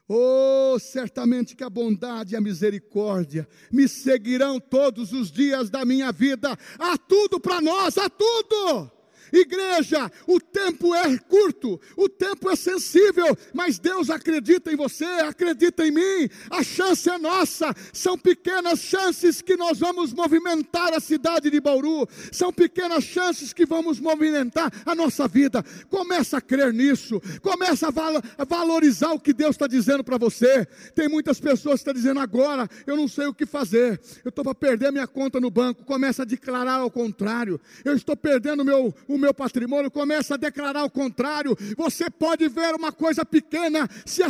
[0.07, 6.13] Oh, certamente que a bondade e a misericórdia me seguirão todos os dias da minha
[6.13, 6.57] vida.
[6.79, 8.96] Há tudo para nós, há tudo.
[9.31, 15.85] Igreja, o tempo é curto, o tempo é sensível, mas Deus acredita em você, acredita
[15.85, 17.73] em mim, a chance é nossa.
[17.93, 23.65] São pequenas chances que nós vamos movimentar a cidade de Bauru, são pequenas chances que
[23.65, 25.63] vamos movimentar a nossa vida.
[25.89, 30.65] Começa a crer nisso, começa a, val valorizar o que Deus está dizendo para você.
[30.95, 34.43] Tem muitas pessoas que estão dizendo agora, eu não sei o que fazer, eu estou
[34.43, 35.83] para perder minha conta no banco.
[35.83, 40.37] Começa a declarar ao contrário, eu estou perdendo meu, o o meu patrimônio, começa a
[40.37, 41.57] declarar o contrário.
[41.75, 44.21] Você pode ver uma coisa pequena se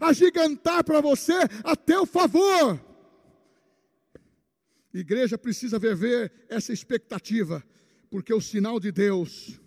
[0.00, 1.34] agigantar para você
[1.64, 2.80] a teu favor.
[4.94, 7.62] Igreja precisa viver essa expectativa,
[8.10, 9.60] porque o sinal de Deus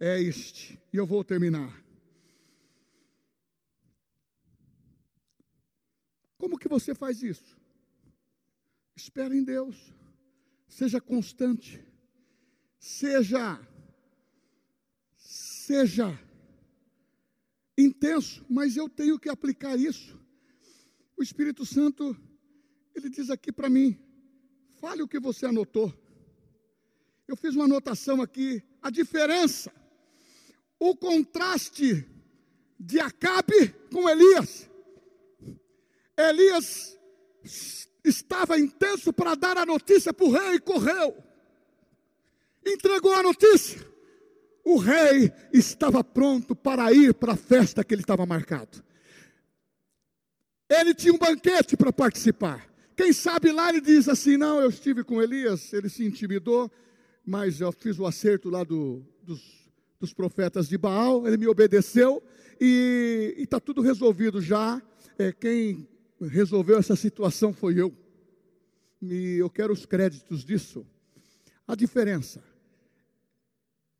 [0.00, 0.80] é este.
[0.92, 1.84] E eu vou terminar.
[6.36, 7.56] Como que você faz isso?
[8.96, 9.92] Espere em Deus.
[10.66, 11.84] Seja constante.
[12.78, 13.60] Seja
[15.68, 16.18] seja
[17.76, 20.18] intenso, mas eu tenho que aplicar isso.
[21.14, 22.16] O Espírito Santo,
[22.94, 23.98] ele diz aqui para mim:
[24.80, 25.92] fale o que você anotou.
[27.26, 29.70] Eu fiz uma anotação aqui, a diferença,
[30.78, 32.08] o contraste
[32.80, 34.70] de Acabe com Elias.
[36.16, 36.98] Elias
[38.02, 41.22] estava intenso para dar a notícia para o rei e correu.
[42.64, 43.87] Entregou a notícia.
[44.68, 48.84] O rei estava pronto para ir para a festa que ele estava marcado.
[50.68, 52.68] Ele tinha um banquete para participar.
[52.94, 56.70] Quem sabe lá ele diz assim: Não, eu estive com Elias, ele se intimidou,
[57.24, 59.40] mas eu fiz o acerto lá do, dos,
[59.98, 62.22] dos profetas de Baal, ele me obedeceu
[62.60, 64.82] e está tudo resolvido já.
[65.18, 65.88] É, quem
[66.20, 67.90] resolveu essa situação foi eu.
[69.00, 70.86] E eu quero os créditos disso.
[71.66, 72.47] A diferença.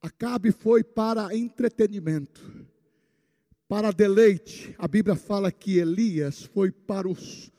[0.01, 2.67] Acabe foi para entretenimento,
[3.67, 4.75] para deleite.
[4.79, 7.53] A Bíblia fala que Elias foi para os,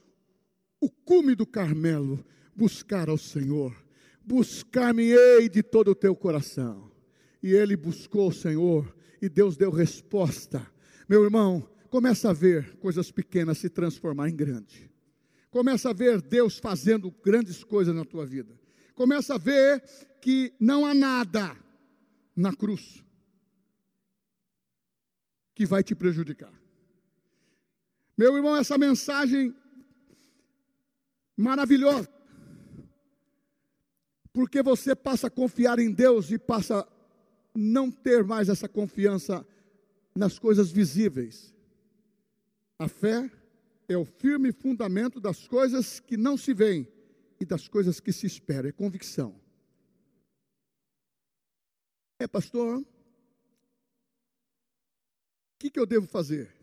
[0.80, 2.24] o cume do Carmelo
[2.56, 3.76] buscar ao Senhor.
[4.24, 6.92] Buscar-me-ei de todo o teu coração.
[7.42, 10.66] E ele buscou o Senhor e Deus deu resposta.
[11.08, 14.90] Meu irmão, começa a ver coisas pequenas se transformar em grande.
[15.50, 18.54] Começa a ver Deus fazendo grandes coisas na tua vida.
[18.94, 19.84] Começa a ver
[20.22, 21.58] que não há nada
[22.40, 23.04] na cruz
[25.54, 26.54] que vai te prejudicar.
[28.18, 29.54] Meu irmão, essa mensagem
[31.36, 32.10] maravilhosa,
[34.32, 36.88] porque você passa a confiar em Deus e passa a
[37.54, 39.46] não ter mais essa confiança
[40.16, 41.54] nas coisas visíveis.
[42.78, 43.30] A fé
[43.90, 46.88] é o firme fundamento das coisas que não se veem
[47.38, 49.39] e das coisas que se esperam, é convicção.
[52.20, 52.86] É, pastor, o
[55.58, 56.54] que, que eu devo fazer?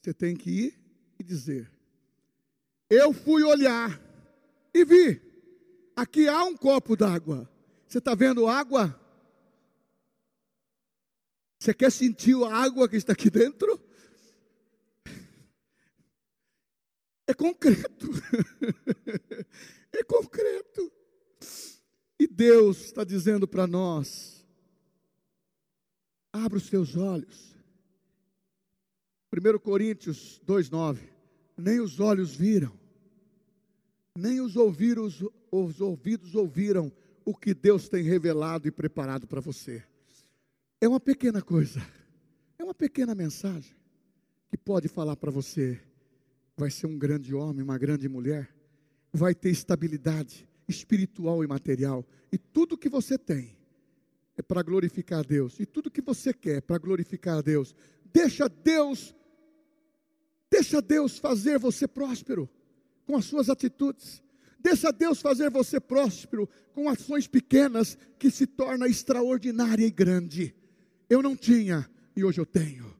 [0.00, 0.80] Você tem que ir
[1.18, 1.70] e dizer:
[2.88, 4.00] Eu fui olhar
[4.72, 5.20] e vi,
[5.94, 7.46] aqui há um copo d'água.
[7.86, 8.98] Você está vendo água?
[11.58, 13.78] Você quer sentir a água que está aqui dentro?
[17.26, 18.08] É concreto.
[19.92, 20.90] é concreto.
[22.18, 24.39] E Deus está dizendo para nós:
[26.32, 27.56] abra os teus olhos.
[29.32, 30.98] 1 Coríntios 2,9:
[31.56, 32.72] Nem os olhos viram,
[34.16, 36.92] nem os ouvidos, os ouvidos ouviram
[37.24, 39.82] o que Deus tem revelado e preparado para você.
[40.80, 41.80] É uma pequena coisa,
[42.58, 43.74] é uma pequena mensagem
[44.48, 45.80] que pode falar para você
[46.60, 48.54] vai ser um grande homem, uma grande mulher,
[49.10, 53.56] vai ter estabilidade espiritual e material, e tudo que você tem
[54.36, 57.74] é para glorificar a Deus, e tudo que você quer é para glorificar a Deus.
[58.12, 59.14] Deixa Deus,
[60.50, 62.48] deixa Deus fazer você próspero
[63.06, 64.22] com as suas atitudes.
[64.62, 70.54] Deixa Deus fazer você próspero com ações pequenas que se torna extraordinária e grande.
[71.08, 72.94] Eu não tinha e hoje eu tenho.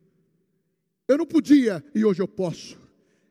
[1.06, 2.78] Eu não podia e hoje eu posso.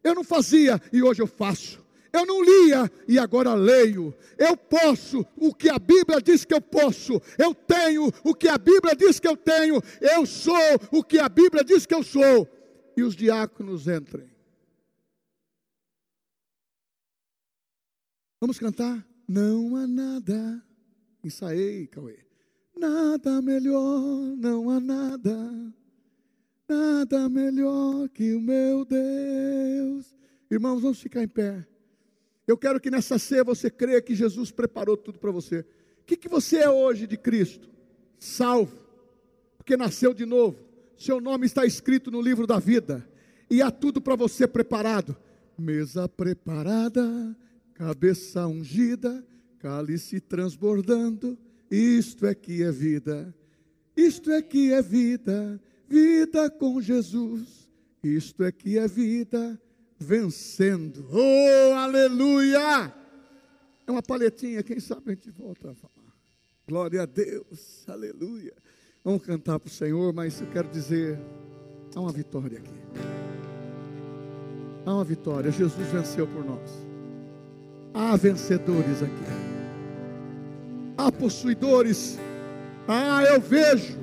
[0.04, 1.84] Eu não fazia e hoje eu faço.
[2.12, 4.14] Eu não lia e agora leio.
[4.38, 7.22] Eu posso o que a Bíblia diz que eu posso.
[7.38, 9.82] Eu tenho o que a Bíblia diz que eu tenho.
[10.01, 10.55] Eu sou
[10.91, 12.47] o que a Bíblia diz que eu sou.
[12.95, 14.30] E os diáconos entrem.
[18.41, 19.05] Vamos cantar?
[19.28, 20.64] Não há nada.
[21.24, 22.20] Ensaiei, Cauê.
[22.76, 23.91] Nada melhor,
[24.38, 25.74] não há nada
[26.70, 30.16] Nada melhor que o meu Deus.
[30.51, 31.66] Irmãos, vamos ficar em pé.
[32.50, 35.60] Eu quero que nessa ceia você creia que Jesus preparou tudo para você.
[36.02, 37.70] O que, que você é hoje de Cristo?
[38.20, 38.76] Salvo,
[39.58, 40.58] porque nasceu de novo.
[40.97, 43.08] Seu nome está escrito no livro da vida.
[43.50, 45.16] E há tudo para você preparado.
[45.58, 47.36] Mesa preparada,
[47.74, 49.24] cabeça ungida,
[49.60, 51.38] cálice transbordando.
[51.70, 53.34] Isto é que é vida.
[53.95, 57.68] Isto é que é vida Vida com Jesus,
[58.04, 59.60] isto é que é vida
[60.00, 61.06] vencendo.
[61.12, 62.93] Oh, aleluia!
[63.86, 66.14] É uma paletinha, quem sabe a gente volta a falar.
[66.68, 68.54] Glória a Deus, aleluia.
[69.04, 71.20] Vamos cantar para o Senhor, mas eu quero dizer:
[71.95, 72.80] há uma vitória aqui.
[74.86, 76.70] Há uma vitória, Jesus venceu por nós.
[77.93, 79.26] Há vencedores aqui.
[80.97, 82.18] Há possuidores.
[82.88, 83.97] Ah, eu vejo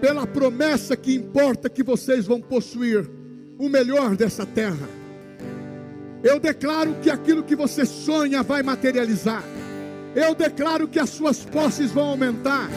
[0.00, 3.08] pela promessa que importa que vocês vão possuir
[3.58, 5.05] o melhor dessa terra.
[6.22, 9.44] Eu declaro que aquilo que você sonha vai materializar.
[10.14, 12.68] Eu declaro que as suas posses vão aumentar.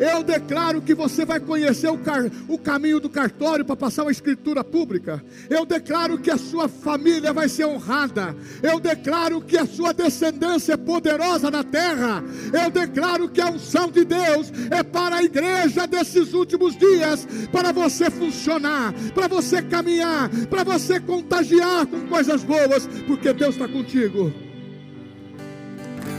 [0.00, 2.24] Eu declaro que você vai conhecer o, car...
[2.48, 5.22] o caminho do cartório para passar uma escritura pública.
[5.50, 8.34] Eu declaro que a sua família vai ser honrada.
[8.62, 12.22] Eu declaro que a sua descendência é poderosa na terra.
[12.52, 17.72] Eu declaro que a unção de Deus é para a igreja desses últimos dias, para
[17.72, 24.32] você funcionar, para você caminhar, para você contagiar com coisas boas, porque Deus está contigo.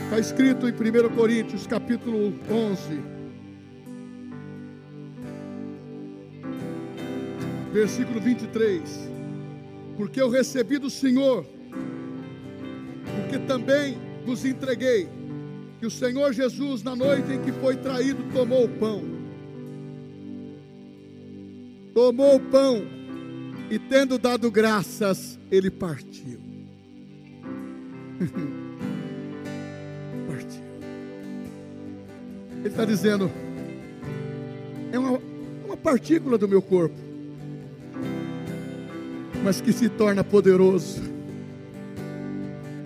[0.05, 3.18] Está escrito em 1 Coríntios capítulo 11.
[7.71, 8.81] Versículo 23.
[9.97, 11.45] Porque eu recebi do Senhor,
[13.21, 15.09] porque também vos entreguei,
[15.79, 19.03] que o Senhor Jesus, na noite em que foi traído, tomou o pão.
[21.93, 22.83] Tomou o pão
[23.69, 26.39] e, tendo dado graças, ele partiu.
[30.27, 30.63] partiu.
[32.59, 33.31] Ele está dizendo:
[34.91, 35.19] é uma,
[35.65, 37.08] uma partícula do meu corpo
[39.43, 41.01] mas que se torna poderoso.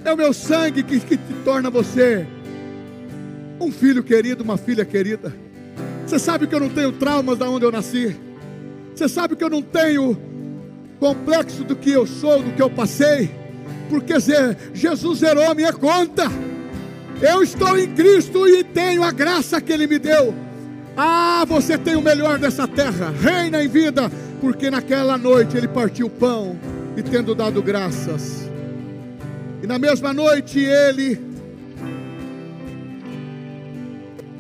[0.06, 2.26] É o meu sangue que, que te torna você
[3.60, 5.34] um filho querido, uma filha querida.
[6.06, 8.16] Você sabe que eu não tenho traumas da onde eu nasci.
[8.93, 10.18] Você sabe que eu não tenho
[10.99, 13.32] complexo do que eu sou, do que eu passei,
[13.89, 14.14] porque
[14.74, 16.24] Jesus zerou a minha conta.
[17.22, 20.34] Eu estou em Cristo e tenho a graça que Ele me deu.
[20.95, 24.12] Ah, você tem o melhor dessa terra, reina em vida,
[24.44, 26.60] porque naquela noite ele partiu o pão
[26.98, 28.52] e tendo dado graças.
[29.62, 31.18] E na mesma noite ele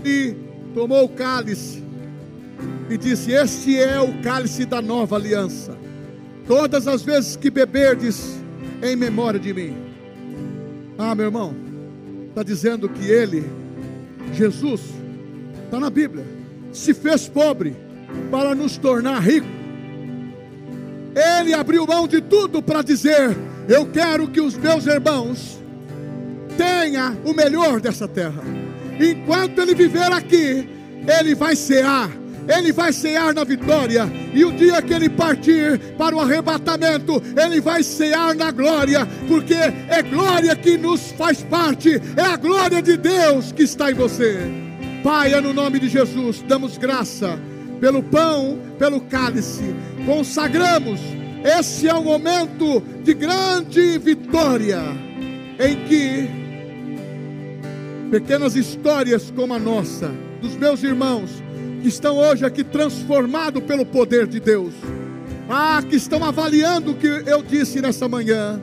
[0.03, 0.35] e
[0.73, 1.81] tomou o cálice
[2.89, 5.77] e disse: Este é o cálice da nova aliança.
[6.45, 8.37] Todas as vezes que beberdes,
[8.81, 9.73] em memória de mim.
[10.97, 11.55] Ah, meu irmão,
[12.27, 13.49] está dizendo que ele,
[14.33, 14.81] Jesus,
[15.63, 16.25] está na Bíblia,
[16.73, 17.73] se fez pobre
[18.29, 19.62] para nos tornar ricos
[21.15, 23.37] ele abriu mão de tudo para dizer:
[23.67, 25.59] Eu quero que os meus irmãos
[26.57, 28.43] tenham o melhor dessa terra.
[28.99, 30.67] Enquanto ele viver aqui,
[31.07, 32.09] ele vai cear.
[32.47, 37.61] Ele vai cear na vitória, e o dia que ele partir para o arrebatamento, ele
[37.61, 42.97] vai cear na glória, porque é glória que nos faz parte, é a glória de
[42.97, 44.37] Deus que está em você.
[45.01, 47.39] Pai, é no nome de Jesus, damos graça
[47.83, 49.75] pelo pão, pelo cálice,
[50.05, 51.01] consagramos.
[51.43, 54.79] Esse é um momento de grande vitória,
[55.59, 56.29] em que
[58.09, 60.09] pequenas histórias como a nossa,
[60.41, 61.29] dos meus irmãos,
[61.81, 64.73] que estão hoje aqui transformados pelo poder de Deus,
[65.49, 68.61] ah, que estão avaliando o que eu disse nessa manhã,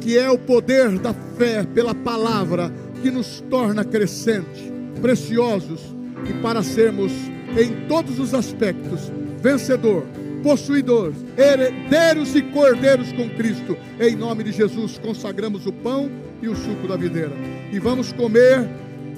[0.00, 4.62] que é o poder da fé pela palavra que nos torna crescentes,
[5.02, 5.82] preciosos
[6.26, 7.12] e para sermos
[7.56, 10.04] em todos os aspectos vencedor
[10.42, 13.76] possuidores, herdeiros e cordeiros com Cristo.
[13.98, 16.10] Em nome de Jesus, consagramos o pão
[16.42, 17.32] e o suco da videira.
[17.70, 18.68] E vamos comer.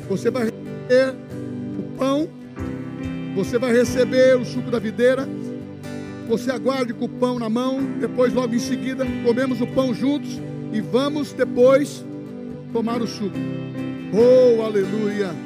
[0.09, 1.14] Você vai receber
[1.78, 2.28] o pão,
[3.35, 5.26] você vai receber o suco da videira.
[6.28, 7.80] Você aguarde com o pão na mão.
[8.01, 10.41] Depois, logo em seguida, comemos o pão juntos
[10.72, 12.05] e vamos depois
[12.72, 13.37] tomar o suco.
[14.12, 15.43] Oh, aleluia!